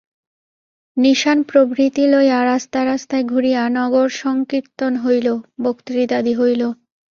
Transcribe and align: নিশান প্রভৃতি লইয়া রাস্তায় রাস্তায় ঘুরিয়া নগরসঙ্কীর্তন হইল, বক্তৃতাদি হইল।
নিশান 0.97 1.37
প্রভৃতি 1.43 2.03
লইয়া 2.07 2.39
রাস্তায় 2.45 2.85
রাস্তায় 2.85 3.23
ঘুরিয়া 3.23 3.61
নগরসঙ্কীর্তন 3.77 4.93
হইল, 4.95 5.27
বক্তৃতাদি 5.63 6.33
হইল। 6.33 6.61